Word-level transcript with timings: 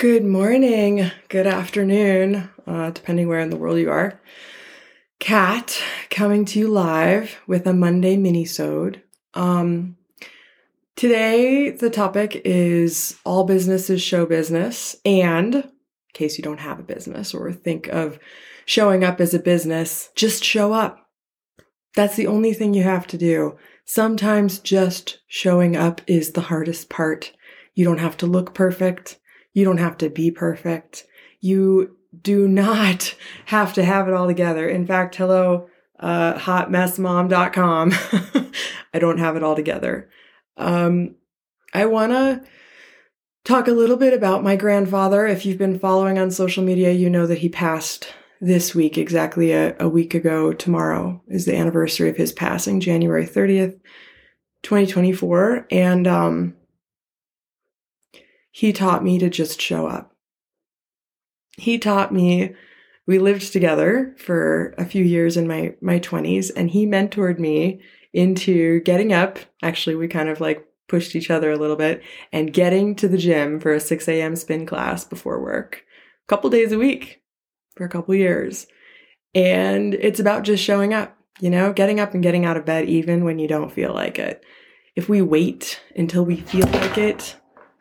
Good 0.00 0.24
morning, 0.24 1.10
good 1.28 1.46
afternoon, 1.46 2.48
uh, 2.66 2.90
depending 2.90 3.28
where 3.28 3.40
in 3.40 3.50
the 3.50 3.58
world 3.58 3.78
you 3.78 3.90
are. 3.90 4.18
Cat 5.18 5.78
coming 6.08 6.46
to 6.46 6.58
you 6.58 6.68
live 6.68 7.38
with 7.46 7.66
a 7.66 7.74
Monday 7.74 8.16
mini-sode. 8.16 9.02
Um, 9.34 9.98
today, 10.96 11.68
the 11.68 11.90
topic 11.90 12.40
is 12.46 13.18
all 13.26 13.44
business 13.44 13.90
is 13.90 14.00
show 14.00 14.24
business. 14.24 14.96
And 15.04 15.54
in 15.56 15.70
case 16.14 16.38
you 16.38 16.44
don't 16.44 16.60
have 16.60 16.78
a 16.78 16.82
business 16.82 17.34
or 17.34 17.52
think 17.52 17.86
of 17.88 18.18
showing 18.64 19.04
up 19.04 19.20
as 19.20 19.34
a 19.34 19.38
business, 19.38 20.08
just 20.14 20.42
show 20.42 20.72
up. 20.72 21.10
That's 21.94 22.16
the 22.16 22.26
only 22.26 22.54
thing 22.54 22.72
you 22.72 22.84
have 22.84 23.06
to 23.08 23.18
do. 23.18 23.58
Sometimes 23.84 24.60
just 24.60 25.18
showing 25.28 25.76
up 25.76 26.00
is 26.06 26.32
the 26.32 26.40
hardest 26.40 26.88
part. 26.88 27.32
You 27.74 27.84
don't 27.84 27.98
have 27.98 28.16
to 28.16 28.26
look 28.26 28.54
perfect. 28.54 29.18
You 29.52 29.64
don't 29.64 29.78
have 29.78 29.98
to 29.98 30.10
be 30.10 30.30
perfect. 30.30 31.06
You 31.40 31.96
do 32.22 32.48
not 32.48 33.14
have 33.46 33.74
to 33.74 33.84
have 33.84 34.08
it 34.08 34.14
all 34.14 34.26
together. 34.26 34.68
In 34.68 34.86
fact, 34.86 35.16
hello, 35.16 35.68
uh, 35.98 36.34
hotmessmom.com. 36.34 37.92
I 38.94 38.98
don't 38.98 39.18
have 39.18 39.36
it 39.36 39.42
all 39.42 39.56
together. 39.56 40.10
Um, 40.56 41.16
I 41.72 41.86
want 41.86 42.12
to 42.12 42.42
talk 43.44 43.68
a 43.68 43.72
little 43.72 43.96
bit 43.96 44.12
about 44.12 44.42
my 44.42 44.56
grandfather. 44.56 45.26
If 45.26 45.46
you've 45.46 45.58
been 45.58 45.78
following 45.78 46.18
on 46.18 46.30
social 46.30 46.64
media, 46.64 46.92
you 46.92 47.08
know 47.08 47.26
that 47.26 47.38
he 47.38 47.48
passed 47.48 48.12
this 48.40 48.74
week, 48.74 48.96
exactly 48.98 49.52
a, 49.52 49.76
a 49.78 49.88
week 49.88 50.14
ago. 50.14 50.52
Tomorrow 50.52 51.22
is 51.28 51.44
the 51.44 51.56
anniversary 51.56 52.08
of 52.08 52.16
his 52.16 52.32
passing, 52.32 52.80
January 52.80 53.26
30th, 53.26 53.78
2024. 54.62 55.66
And, 55.70 56.06
um, 56.06 56.56
he 58.50 58.72
taught 58.72 59.04
me 59.04 59.18
to 59.18 59.30
just 59.30 59.60
show 59.60 59.86
up. 59.86 60.14
He 61.56 61.78
taught 61.78 62.12
me, 62.12 62.54
we 63.06 63.18
lived 63.18 63.52
together 63.52 64.14
for 64.18 64.74
a 64.78 64.84
few 64.84 65.04
years 65.04 65.36
in 65.36 65.46
my, 65.46 65.74
my 65.80 65.98
20s, 65.98 66.50
and 66.54 66.70
he 66.70 66.86
mentored 66.86 67.38
me 67.38 67.80
into 68.12 68.80
getting 68.80 69.12
up. 69.12 69.38
Actually, 69.62 69.96
we 69.96 70.08
kind 70.08 70.28
of 70.28 70.40
like 70.40 70.66
pushed 70.88 71.14
each 71.14 71.30
other 71.30 71.50
a 71.50 71.56
little 71.56 71.76
bit 71.76 72.02
and 72.32 72.52
getting 72.52 72.96
to 72.96 73.08
the 73.08 73.18
gym 73.18 73.60
for 73.60 73.72
a 73.72 73.80
6 73.80 74.08
a.m. 74.08 74.34
spin 74.36 74.66
class 74.66 75.04
before 75.04 75.40
work 75.40 75.84
a 76.26 76.28
couple 76.28 76.50
days 76.50 76.72
a 76.72 76.78
week 76.78 77.22
for 77.76 77.84
a 77.84 77.88
couple 77.88 78.14
years. 78.14 78.66
And 79.34 79.94
it's 79.94 80.18
about 80.18 80.42
just 80.42 80.64
showing 80.64 80.92
up, 80.92 81.16
you 81.40 81.50
know, 81.50 81.72
getting 81.72 82.00
up 82.00 82.14
and 82.14 82.22
getting 82.22 82.44
out 82.44 82.56
of 82.56 82.66
bed 82.66 82.88
even 82.88 83.24
when 83.24 83.38
you 83.38 83.46
don't 83.46 83.72
feel 83.72 83.94
like 83.94 84.18
it. 84.18 84.44
If 84.96 85.08
we 85.08 85.22
wait 85.22 85.80
until 85.94 86.24
we 86.24 86.36
feel 86.36 86.66
like 86.66 86.98
it, 86.98 87.36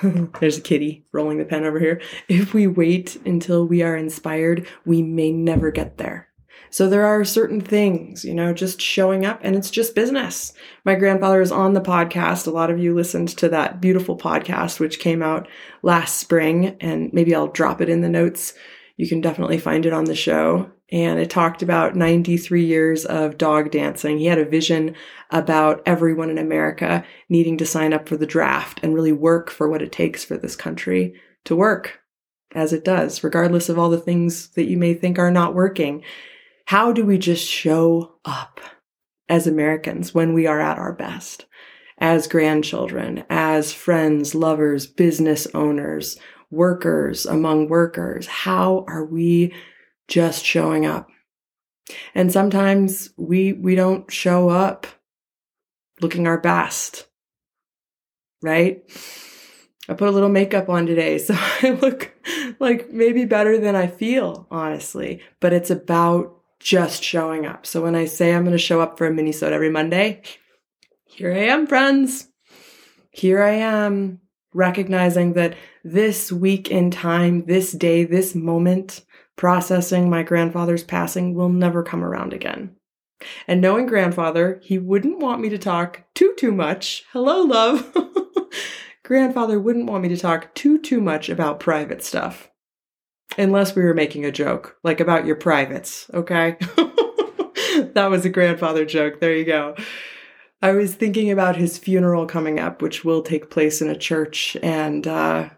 There's 0.40 0.58
a 0.58 0.62
kitty 0.62 1.06
rolling 1.12 1.38
the 1.38 1.44
pen 1.44 1.64
over 1.64 1.78
here. 1.78 2.00
If 2.28 2.54
we 2.54 2.66
wait 2.66 3.16
until 3.26 3.66
we 3.66 3.82
are 3.82 3.96
inspired, 3.96 4.66
we 4.84 5.02
may 5.02 5.32
never 5.32 5.70
get 5.70 5.98
there. 5.98 6.28
So 6.70 6.88
there 6.88 7.04
are 7.04 7.22
certain 7.22 7.60
things, 7.60 8.24
you 8.24 8.32
know, 8.32 8.54
just 8.54 8.80
showing 8.80 9.26
up 9.26 9.40
and 9.42 9.54
it's 9.54 9.70
just 9.70 9.94
business. 9.94 10.54
My 10.86 10.94
grandfather 10.94 11.42
is 11.42 11.52
on 11.52 11.74
the 11.74 11.82
podcast. 11.82 12.46
A 12.46 12.50
lot 12.50 12.70
of 12.70 12.78
you 12.78 12.94
listened 12.94 13.28
to 13.36 13.50
that 13.50 13.80
beautiful 13.82 14.16
podcast, 14.16 14.80
which 14.80 14.98
came 14.98 15.22
out 15.22 15.48
last 15.82 16.18
spring, 16.18 16.76
and 16.80 17.12
maybe 17.12 17.34
I'll 17.34 17.48
drop 17.48 17.82
it 17.82 17.90
in 17.90 18.00
the 18.00 18.08
notes. 18.08 18.54
You 18.96 19.06
can 19.06 19.20
definitely 19.20 19.58
find 19.58 19.84
it 19.84 19.92
on 19.92 20.04
the 20.04 20.14
show 20.14 20.70
and 20.92 21.18
it 21.18 21.30
talked 21.30 21.62
about 21.62 21.96
93 21.96 22.64
years 22.64 23.06
of 23.06 23.38
dog 23.38 23.70
dancing. 23.70 24.18
He 24.18 24.26
had 24.26 24.38
a 24.38 24.44
vision 24.44 24.94
about 25.30 25.82
everyone 25.86 26.28
in 26.28 26.36
America 26.36 27.02
needing 27.30 27.56
to 27.56 27.66
sign 27.66 27.94
up 27.94 28.06
for 28.06 28.18
the 28.18 28.26
draft 28.26 28.78
and 28.82 28.94
really 28.94 29.12
work 29.12 29.50
for 29.50 29.70
what 29.70 29.80
it 29.80 29.90
takes 29.90 30.22
for 30.22 30.36
this 30.36 30.54
country 30.54 31.14
to 31.44 31.56
work 31.56 32.00
as 32.54 32.74
it 32.74 32.84
does, 32.84 33.24
regardless 33.24 33.70
of 33.70 33.78
all 33.78 33.88
the 33.88 33.98
things 33.98 34.48
that 34.48 34.68
you 34.68 34.76
may 34.76 34.92
think 34.92 35.18
are 35.18 35.30
not 35.30 35.54
working. 35.54 36.02
How 36.66 36.92
do 36.92 37.06
we 37.06 37.16
just 37.16 37.48
show 37.48 38.16
up 38.26 38.60
as 39.30 39.46
Americans 39.46 40.14
when 40.14 40.34
we 40.34 40.46
are 40.46 40.60
at 40.60 40.78
our 40.78 40.92
best? 40.92 41.46
As 41.96 42.26
grandchildren, 42.26 43.24
as 43.30 43.72
friends, 43.72 44.34
lovers, 44.34 44.86
business 44.86 45.46
owners, 45.54 46.18
workers 46.50 47.24
among 47.24 47.68
workers, 47.68 48.26
how 48.26 48.84
are 48.88 49.06
we 49.06 49.54
just 50.12 50.44
showing 50.44 50.84
up. 50.84 51.08
And 52.14 52.30
sometimes 52.30 53.10
we 53.16 53.54
we 53.54 53.74
don't 53.74 54.12
show 54.12 54.50
up 54.50 54.86
looking 56.02 56.26
our 56.26 56.38
best. 56.38 57.08
Right? 58.42 58.82
I 59.88 59.94
put 59.94 60.08
a 60.08 60.12
little 60.12 60.28
makeup 60.28 60.68
on 60.68 60.86
today, 60.86 61.16
so 61.26 61.34
I 61.36 61.78
look 61.80 62.12
like 62.60 62.92
maybe 62.92 63.24
better 63.24 63.58
than 63.58 63.74
I 63.74 63.86
feel, 63.86 64.46
honestly. 64.50 65.22
But 65.40 65.54
it's 65.54 65.70
about 65.70 66.38
just 66.60 67.02
showing 67.02 67.46
up. 67.46 67.64
So 67.64 67.80
when 67.82 67.94
I 67.94 68.04
say 68.04 68.34
I'm 68.34 68.44
going 68.44 68.52
to 68.52 68.58
show 68.58 68.82
up 68.82 68.98
for 68.98 69.06
a 69.06 69.10
mini 69.10 69.32
every 69.40 69.70
Monday, 69.70 70.22
here 71.06 71.32
I 71.32 71.46
am, 71.46 71.66
friends. 71.66 72.28
Here 73.10 73.42
I 73.42 73.52
am, 73.52 74.20
recognizing 74.54 75.32
that 75.34 75.54
this 75.84 76.30
week 76.30 76.70
in 76.70 76.90
time, 76.90 77.46
this 77.46 77.72
day, 77.72 78.04
this 78.04 78.34
moment 78.34 79.04
processing 79.36 80.10
my 80.10 80.22
grandfather's 80.22 80.84
passing 80.84 81.34
will 81.34 81.48
never 81.48 81.82
come 81.82 82.04
around 82.04 82.32
again. 82.32 82.76
And 83.46 83.60
knowing 83.60 83.86
grandfather, 83.86 84.60
he 84.62 84.78
wouldn't 84.78 85.18
want 85.18 85.40
me 85.40 85.48
to 85.48 85.58
talk 85.58 86.02
too, 86.14 86.34
too 86.36 86.52
much. 86.52 87.04
Hello, 87.12 87.42
love. 87.42 87.96
grandfather 89.04 89.60
wouldn't 89.60 89.88
want 89.90 90.02
me 90.02 90.08
to 90.08 90.16
talk 90.16 90.54
too, 90.54 90.78
too 90.78 91.00
much 91.00 91.28
about 91.28 91.60
private 91.60 92.02
stuff. 92.02 92.50
Unless 93.38 93.74
we 93.74 93.82
were 93.82 93.94
making 93.94 94.24
a 94.24 94.32
joke, 94.32 94.76
like 94.82 95.00
about 95.00 95.24
your 95.24 95.36
privates, 95.36 96.10
okay? 96.12 96.56
that 97.94 98.08
was 98.10 98.24
a 98.24 98.30
grandfather 98.30 98.84
joke. 98.84 99.20
There 99.20 99.34
you 99.34 99.44
go. 99.44 99.74
I 100.62 100.72
was 100.72 100.94
thinking 100.94 101.28
about 101.28 101.56
his 101.56 101.76
funeral 101.76 102.24
coming 102.24 102.60
up, 102.60 102.82
which 102.82 103.04
will 103.04 103.20
take 103.20 103.50
place 103.50 103.82
in 103.82 103.90
a 103.90 103.98
church, 103.98 104.56
and 104.62 105.04
uh, 105.08 105.50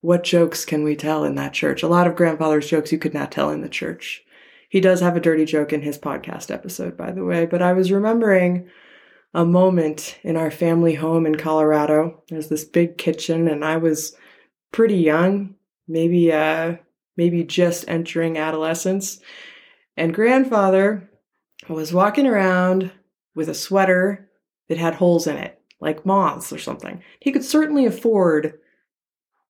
what 0.00 0.22
jokes 0.22 0.64
can 0.64 0.84
we 0.84 0.94
tell 0.94 1.24
in 1.24 1.34
that 1.34 1.52
church? 1.52 1.82
A 1.82 1.88
lot 1.88 2.06
of 2.06 2.14
grandfather's 2.14 2.70
jokes 2.70 2.92
you 2.92 2.98
could 2.98 3.14
not 3.14 3.32
tell 3.32 3.50
in 3.50 3.62
the 3.62 3.68
church. 3.68 4.22
He 4.68 4.80
does 4.80 5.00
have 5.00 5.16
a 5.16 5.20
dirty 5.20 5.44
joke 5.44 5.72
in 5.72 5.82
his 5.82 5.98
podcast 5.98 6.52
episode, 6.52 6.96
by 6.96 7.10
the 7.10 7.24
way, 7.24 7.46
but 7.46 7.62
I 7.62 7.72
was 7.72 7.90
remembering 7.90 8.68
a 9.32 9.44
moment 9.44 10.18
in 10.22 10.36
our 10.36 10.52
family 10.52 10.94
home 10.94 11.26
in 11.26 11.34
Colorado. 11.34 12.22
There's 12.28 12.48
this 12.48 12.64
big 12.64 12.96
kitchen 12.96 13.48
and 13.48 13.64
I 13.64 13.78
was 13.78 14.16
pretty 14.70 14.96
young, 14.96 15.56
maybe 15.88 16.32
uh 16.32 16.76
maybe 17.16 17.44
just 17.44 17.84
entering 17.88 18.38
adolescence. 18.38 19.20
And 19.96 20.14
grandfather 20.14 21.08
was 21.68 21.92
walking 21.92 22.26
around 22.26 22.92
with 23.34 23.48
a 23.48 23.54
sweater 23.54 24.28
that 24.68 24.78
had 24.78 24.94
holes 24.94 25.26
in 25.26 25.36
it, 25.36 25.60
like 25.80 26.06
moths 26.06 26.52
or 26.52 26.58
something. 26.58 27.02
He 27.20 27.32
could 27.32 27.44
certainly 27.44 27.86
afford 27.86 28.58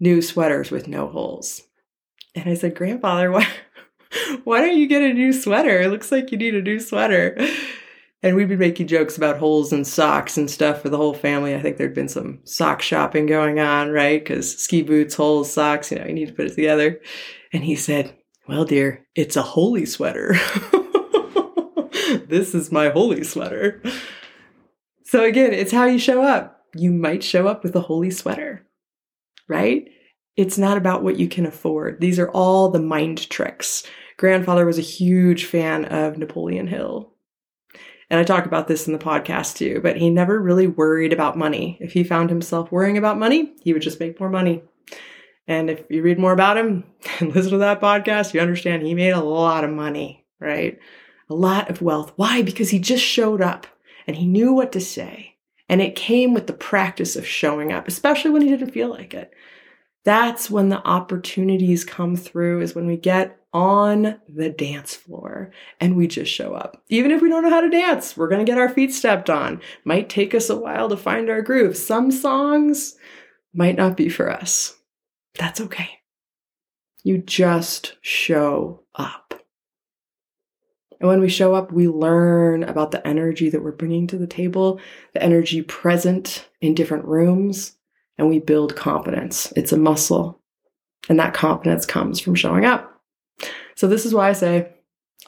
new 0.00 0.20
sweaters 0.20 0.70
with 0.70 0.88
no 0.88 1.08
holes. 1.08 1.62
And 2.34 2.48
I 2.48 2.54
said, 2.54 2.74
Grandfather, 2.74 3.30
why, 3.32 3.46
why 4.44 4.60
don't 4.60 4.78
you 4.78 4.86
get 4.86 5.02
a 5.02 5.12
new 5.12 5.32
sweater? 5.32 5.80
It 5.82 5.90
looks 5.90 6.12
like 6.12 6.30
you 6.30 6.38
need 6.38 6.54
a 6.54 6.62
new 6.62 6.80
sweater. 6.80 7.36
And 8.22 8.34
we'd 8.34 8.48
been 8.48 8.58
making 8.58 8.88
jokes 8.88 9.16
about 9.16 9.38
holes 9.38 9.72
in 9.72 9.84
socks 9.84 10.36
and 10.36 10.50
stuff 10.50 10.82
for 10.82 10.88
the 10.88 10.96
whole 10.96 11.14
family. 11.14 11.54
I 11.54 11.60
think 11.60 11.76
there'd 11.76 11.94
been 11.94 12.08
some 12.08 12.40
sock 12.44 12.82
shopping 12.82 13.26
going 13.26 13.60
on, 13.60 13.90
right? 13.90 14.22
Because 14.22 14.58
ski 14.58 14.82
boots, 14.82 15.14
holes, 15.14 15.52
socks, 15.52 15.92
you 15.92 15.98
know, 15.98 16.06
you 16.06 16.14
need 16.14 16.28
to 16.28 16.34
put 16.34 16.46
it 16.46 16.54
together. 16.54 17.00
And 17.52 17.62
he 17.62 17.76
said, 17.76 18.16
Well, 18.48 18.64
dear, 18.64 19.06
it's 19.14 19.36
a 19.36 19.42
holy 19.42 19.86
sweater. 19.86 20.32
this 22.26 22.54
is 22.54 22.72
my 22.72 22.88
holy 22.88 23.22
sweater. 23.22 23.82
So 25.06 25.24
again, 25.24 25.52
it's 25.52 25.72
how 25.72 25.84
you 25.84 25.98
show 25.98 26.22
up. 26.22 26.64
You 26.76 26.92
might 26.92 27.24
show 27.24 27.48
up 27.48 27.64
with 27.64 27.74
a 27.74 27.80
holy 27.80 28.10
sweater 28.10 28.66
right? 29.48 29.88
It's 30.36 30.58
not 30.58 30.76
about 30.76 31.02
what 31.02 31.18
you 31.18 31.28
can 31.28 31.46
afford. 31.46 32.00
These 32.00 32.18
are 32.18 32.30
all 32.30 32.70
the 32.70 32.80
mind 32.80 33.28
tricks. 33.30 33.84
Grandfather 34.18 34.66
was 34.66 34.78
a 34.78 34.82
huge 34.82 35.44
fan 35.46 35.86
of 35.86 36.18
Napoleon 36.18 36.66
Hill. 36.66 37.12
And 38.08 38.20
I 38.20 38.24
talk 38.24 38.46
about 38.46 38.68
this 38.68 38.86
in 38.86 38.92
the 38.92 38.98
podcast 38.98 39.56
too, 39.56 39.80
but 39.82 39.96
he 39.96 40.10
never 40.10 40.40
really 40.40 40.66
worried 40.66 41.12
about 41.12 41.38
money. 41.38 41.76
If 41.80 41.92
he 41.92 42.04
found 42.04 42.30
himself 42.30 42.70
worrying 42.70 42.98
about 42.98 43.18
money, 43.18 43.54
he 43.62 43.72
would 43.72 43.82
just 43.82 43.98
make 43.98 44.20
more 44.20 44.30
money. 44.30 44.62
And 45.48 45.70
if 45.70 45.84
you 45.90 46.02
read 46.02 46.18
more 46.18 46.32
about 46.32 46.56
him 46.56 46.84
and 47.20 47.34
listen 47.34 47.52
to 47.52 47.58
that 47.58 47.80
podcast, 47.80 48.32
you 48.32 48.40
understand 48.40 48.82
he 48.82 48.94
made 48.94 49.10
a 49.10 49.20
lot 49.20 49.64
of 49.64 49.70
money, 49.70 50.24
right? 50.38 50.78
A 51.28 51.34
lot 51.34 51.68
of 51.70 51.82
wealth. 51.82 52.12
Why? 52.16 52.42
Because 52.42 52.70
he 52.70 52.78
just 52.78 53.02
showed 53.02 53.40
up 53.40 53.66
and 54.06 54.16
he 54.16 54.26
knew 54.26 54.52
what 54.52 54.72
to 54.72 54.80
say. 54.80 55.36
And 55.68 55.80
it 55.80 55.96
came 55.96 56.32
with 56.32 56.46
the 56.46 56.52
practice 56.52 57.16
of 57.16 57.26
showing 57.26 57.72
up, 57.72 57.88
especially 57.88 58.30
when 58.30 58.42
he 58.42 58.48
didn't 58.48 58.70
feel 58.70 58.88
like 58.88 59.14
it. 59.14 59.32
That's 60.04 60.48
when 60.48 60.68
the 60.68 60.86
opportunities 60.86 61.84
come 61.84 62.14
through, 62.14 62.60
is 62.60 62.74
when 62.74 62.86
we 62.86 62.96
get 62.96 63.40
on 63.52 64.20
the 64.28 64.50
dance 64.50 64.94
floor 64.94 65.50
and 65.80 65.96
we 65.96 66.06
just 66.06 66.30
show 66.30 66.54
up. 66.54 66.82
Even 66.88 67.10
if 67.10 67.20
we 67.20 67.28
don't 67.28 67.42
know 67.42 67.50
how 67.50 67.60
to 67.62 67.70
dance, 67.70 68.16
we're 68.16 68.28
to 68.28 68.44
get 68.44 68.58
our 68.58 68.68
feet 68.68 68.92
stepped 68.92 69.28
on. 69.28 69.60
Might 69.84 70.08
take 70.08 70.34
us 70.34 70.48
a 70.48 70.56
while 70.56 70.88
to 70.90 70.96
find 70.96 71.28
our 71.28 71.42
groove. 71.42 71.76
Some 71.76 72.12
songs 72.12 72.94
might 73.52 73.76
not 73.76 73.96
be 73.96 74.08
for 74.08 74.30
us. 74.30 74.76
That's 75.34 75.60
okay. 75.60 75.88
You 77.02 77.18
just 77.18 77.96
show 78.00 78.82
up. 78.94 79.25
And 81.00 81.08
when 81.08 81.20
we 81.20 81.28
show 81.28 81.54
up, 81.54 81.72
we 81.72 81.88
learn 81.88 82.62
about 82.62 82.90
the 82.90 83.06
energy 83.06 83.50
that 83.50 83.62
we're 83.62 83.72
bringing 83.72 84.06
to 84.08 84.18
the 84.18 84.26
table, 84.26 84.80
the 85.12 85.22
energy 85.22 85.62
present 85.62 86.48
in 86.60 86.74
different 86.74 87.04
rooms, 87.04 87.76
and 88.18 88.28
we 88.28 88.38
build 88.38 88.76
confidence. 88.76 89.52
It's 89.56 89.72
a 89.72 89.78
muscle. 89.78 90.40
And 91.08 91.18
that 91.18 91.34
confidence 91.34 91.86
comes 91.86 92.18
from 92.18 92.34
showing 92.34 92.64
up. 92.64 93.00
So, 93.76 93.86
this 93.86 94.06
is 94.06 94.14
why 94.14 94.30
I 94.30 94.32
say 94.32 94.72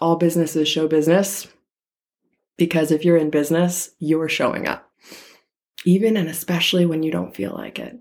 all 0.00 0.17
businesses 0.17 0.69
show 0.69 0.88
business. 0.88 1.47
Because 2.56 2.91
if 2.91 3.05
you're 3.05 3.17
in 3.17 3.31
business, 3.31 3.91
you're 4.00 4.29
showing 4.29 4.67
up, 4.67 4.91
even 5.85 6.17
and 6.17 6.29
especially 6.29 6.87
when 6.87 7.05
you 7.05 7.12
don't 7.12 7.37
feel 7.37 7.53
like 7.53 7.79
it. 7.79 7.97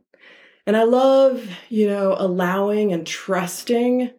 And 0.66 0.76
I 0.76 0.84
love, 0.84 1.48
you 1.70 1.88
know, 1.88 2.16
allowing 2.18 2.92
and 2.92 3.06
trusting 3.06 4.12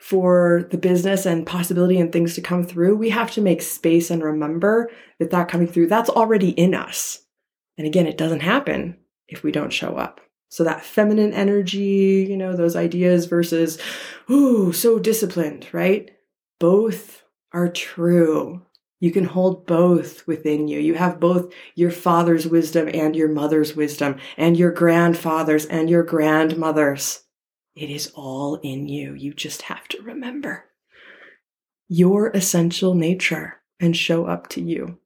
for 0.00 0.66
the 0.70 0.78
business 0.78 1.26
and 1.26 1.46
possibility 1.46 2.00
and 2.00 2.10
things 2.10 2.34
to 2.34 2.40
come 2.40 2.64
through. 2.64 2.96
We 2.96 3.10
have 3.10 3.30
to 3.32 3.42
make 3.42 3.60
space 3.60 4.10
and 4.10 4.22
remember 4.22 4.90
that 5.18 5.30
that 5.30 5.48
coming 5.48 5.66
through, 5.66 5.88
that's 5.88 6.08
already 6.08 6.50
in 6.50 6.74
us. 6.74 7.22
And 7.76 7.86
again, 7.86 8.06
it 8.06 8.16
doesn't 8.16 8.40
happen 8.40 8.96
if 9.28 9.42
we 9.42 9.52
don't 9.52 9.72
show 9.72 9.96
up. 9.96 10.20
So 10.48 10.64
that 10.64 10.84
feminine 10.84 11.34
energy, 11.34 12.26
you 12.28 12.36
know, 12.36 12.56
those 12.56 12.76
ideas 12.76 13.26
versus, 13.26 13.78
ooh, 14.30 14.72
so 14.72 14.98
disciplined, 14.98 15.68
right? 15.72 16.10
Both 16.58 17.22
are 17.52 17.68
true. 17.68 18.62
You 19.00 19.12
can 19.12 19.24
hold 19.24 19.66
both 19.66 20.26
within 20.26 20.66
you. 20.66 20.80
You 20.80 20.94
have 20.94 21.20
both 21.20 21.52
your 21.74 21.90
father's 21.90 22.46
wisdom 22.46 22.88
and 22.92 23.14
your 23.14 23.28
mother's 23.28 23.76
wisdom, 23.76 24.16
and 24.36 24.56
your 24.56 24.72
grandfather's 24.72 25.66
and 25.66 25.88
your 25.88 26.02
grandmother's. 26.02 27.22
It 27.80 27.88
is 27.88 28.12
all 28.14 28.56
in 28.56 28.88
you. 28.88 29.14
You 29.14 29.32
just 29.32 29.62
have 29.62 29.88
to 29.88 30.02
remember 30.02 30.66
your 31.88 32.28
essential 32.28 32.94
nature 32.94 33.62
and 33.80 33.96
show 33.96 34.26
up 34.26 34.48
to 34.50 34.60
you. 34.60 34.98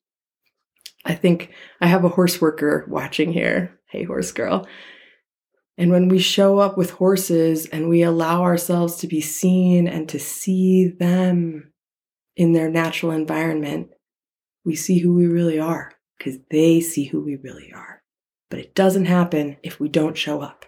I 1.04 1.14
think 1.14 1.52
I 1.80 1.86
have 1.86 2.04
a 2.04 2.08
horse 2.08 2.40
worker 2.40 2.84
watching 2.88 3.32
here. 3.32 3.78
Hey, 3.86 4.02
horse 4.02 4.32
girl. 4.32 4.66
And 5.78 5.92
when 5.92 6.08
we 6.08 6.18
show 6.18 6.58
up 6.58 6.76
with 6.76 6.90
horses 6.90 7.66
and 7.66 7.88
we 7.88 8.02
allow 8.02 8.42
ourselves 8.42 8.96
to 8.96 9.06
be 9.06 9.20
seen 9.20 9.86
and 9.86 10.08
to 10.08 10.18
see 10.18 10.88
them 10.88 11.72
in 12.36 12.54
their 12.54 12.68
natural 12.68 13.12
environment, 13.12 13.90
we 14.64 14.74
see 14.74 14.98
who 14.98 15.14
we 15.14 15.28
really 15.28 15.60
are 15.60 15.92
because 16.18 16.38
they 16.50 16.80
see 16.80 17.04
who 17.04 17.24
we 17.24 17.36
really 17.36 17.72
are. 17.72 18.02
But 18.50 18.58
it 18.58 18.74
doesn't 18.74 19.04
happen 19.04 19.58
if 19.62 19.78
we 19.78 19.88
don't 19.88 20.18
show 20.18 20.40
up. 20.40 20.64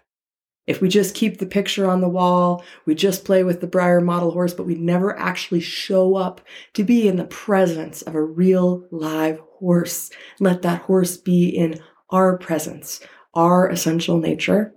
If 0.66 0.80
we 0.80 0.88
just 0.88 1.14
keep 1.14 1.38
the 1.38 1.46
picture 1.46 1.88
on 1.88 2.00
the 2.00 2.08
wall, 2.08 2.64
we 2.86 2.94
just 2.94 3.24
play 3.24 3.44
with 3.44 3.60
the 3.60 3.68
Breyer 3.68 4.02
model 4.02 4.32
horse, 4.32 4.52
but 4.52 4.66
we 4.66 4.74
never 4.74 5.16
actually 5.16 5.60
show 5.60 6.16
up 6.16 6.40
to 6.74 6.82
be 6.82 7.06
in 7.06 7.16
the 7.16 7.24
presence 7.24 8.02
of 8.02 8.14
a 8.14 8.22
real 8.22 8.86
live 8.90 9.38
horse. 9.58 10.10
Let 10.40 10.62
that 10.62 10.82
horse 10.82 11.16
be 11.16 11.48
in 11.48 11.80
our 12.10 12.36
presence, 12.38 13.00
our 13.34 13.68
essential 13.68 14.18
nature 14.18 14.72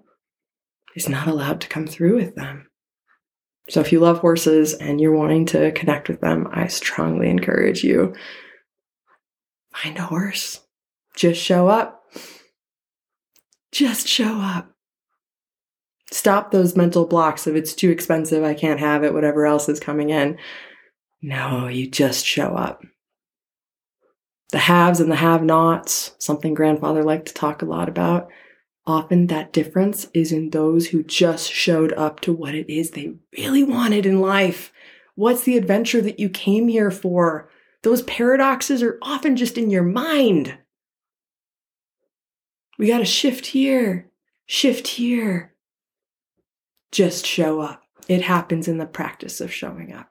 is 0.96 1.08
not 1.08 1.28
allowed 1.28 1.62
to 1.62 1.68
come 1.68 1.88
through 1.88 2.16
with 2.16 2.36
them. 2.36 2.68
So 3.70 3.82
if 3.82 3.92
you 3.92 4.00
love 4.00 4.20
horses 4.20 4.74
and 4.74 5.00
you're 5.00 5.16
wanting 5.16 5.46
to 5.48 5.72
connect 5.72 6.10
with 6.10 6.22
them, 6.22 6.48
I 6.52 6.68
strongly 6.68 7.30
encourage 7.30 7.84
you 7.84 8.16
find 9.74 9.98
a 9.98 10.04
horse. 10.04 10.62
Just 11.16 11.40
show 11.42 11.68
up. 11.68 12.04
Just 13.72 14.08
show 14.08 14.40
up. 14.40 14.72
Stop 16.12 16.52
those 16.52 16.76
mental 16.76 17.06
blocks 17.06 17.46
of 17.46 17.56
it's 17.56 17.74
too 17.74 17.92
expensive, 17.92 18.44
I 18.44 18.54
can't 18.54 18.80
have 18.80 19.04
it, 19.04 19.14
whatever 19.14 19.46
else 19.46 19.70
is 19.70 19.80
coming 19.80 20.10
in. 20.10 20.38
No, 21.22 21.68
you 21.68 21.90
just 21.90 22.26
show 22.26 22.56
up. 22.56 22.84
The 24.52 24.60
haves 24.60 25.00
and 25.00 25.12
the 25.12 25.16
have 25.16 25.44
nots, 25.44 26.16
something 26.18 26.56
grandfather 26.56 27.04
liked 27.04 27.28
to 27.28 27.34
talk 27.34 27.62
a 27.62 27.66
lot 27.66 27.88
about. 27.88 28.30
Often 28.88 29.28
that 29.28 29.54
difference 29.54 30.08
is 30.16 30.32
in 30.32 30.50
those 30.50 30.88
who 30.88 31.04
just 31.04 31.52
showed 31.52 31.94
up 31.94 32.22
to 32.22 32.34
what 32.34 32.56
it 32.56 32.72
is 32.72 32.92
they 32.92 33.14
really 33.38 33.64
wanted 33.64 34.08
in 34.08 34.20
life. 34.20 34.74
What's 35.14 35.44
the 35.44 35.58
adventure 35.58 36.02
that 36.02 36.20
you 36.20 36.30
came 36.30 36.68
here 36.68 36.90
for? 36.90 37.52
Those 37.84 38.02
paradoxes 38.04 38.82
are 38.82 38.98
often 39.04 39.36
just 39.36 39.58
in 39.58 39.70
your 39.70 39.84
mind. 39.84 40.58
We 42.80 42.88
got 42.88 43.00
to 43.00 43.06
shift 43.06 43.48
here, 43.48 44.10
shift 44.48 44.88
here. 44.88 45.49
Just 46.92 47.26
show 47.26 47.62
up. 47.62 47.84
It 48.08 48.24
happens 48.24 48.68
in 48.68 48.78
the 48.78 48.86
practice 48.86 49.40
of 49.42 49.54
showing 49.54 49.94
up. 49.94 50.10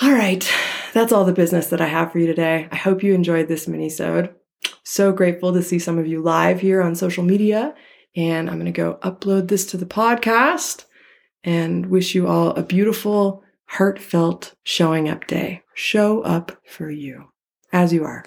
All 0.00 0.12
right, 0.12 0.48
that's 0.92 1.12
all 1.12 1.24
the 1.24 1.32
business 1.32 1.68
that 1.68 1.80
I 1.80 1.86
have 1.86 2.12
for 2.12 2.20
you 2.20 2.26
today. 2.28 2.68
I 2.70 2.76
hope 2.76 3.02
you 3.02 3.14
enjoyed 3.14 3.48
this 3.48 3.66
mini-sode. 3.66 4.32
So 4.84 5.12
grateful 5.12 5.52
to 5.52 5.62
see 5.62 5.78
some 5.78 5.98
of 5.98 6.06
you 6.06 6.22
live 6.22 6.60
here 6.60 6.80
on 6.80 6.94
social 6.94 7.24
media. 7.24 7.74
And 8.16 8.48
I'm 8.48 8.56
going 8.56 8.66
to 8.66 8.72
go 8.72 8.98
upload 9.02 9.48
this 9.48 9.66
to 9.66 9.76
the 9.76 9.86
podcast 9.86 10.84
and 11.44 11.86
wish 11.86 12.14
you 12.14 12.26
all 12.26 12.50
a 12.50 12.62
beautiful, 12.62 13.42
heartfelt 13.66 14.54
showing 14.62 15.08
up 15.08 15.26
day. 15.26 15.62
Show 15.74 16.22
up 16.22 16.52
for 16.64 16.90
you 16.90 17.32
as 17.72 17.92
you 17.92 18.04
are. 18.04 18.24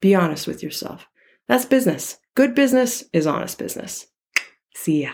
Be 0.00 0.14
honest 0.14 0.46
with 0.46 0.62
yourself. 0.62 1.06
That's 1.48 1.64
business. 1.64 2.18
Good 2.34 2.54
business 2.54 3.04
is 3.12 3.26
honest 3.26 3.58
business. 3.58 4.06
See 4.74 5.04
ya. 5.04 5.12